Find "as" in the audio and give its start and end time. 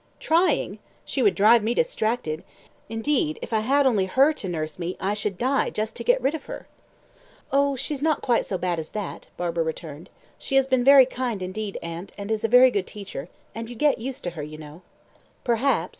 8.79-8.89